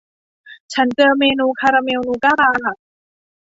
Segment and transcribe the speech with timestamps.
[0.73, 2.81] ฉันเจอเมนูคาราเมลนูก้าบาร์